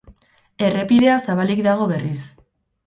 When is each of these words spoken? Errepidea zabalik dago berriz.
Errepidea 0.69 1.19
zabalik 1.29 1.63
dago 1.71 1.91
berriz. 1.95 2.21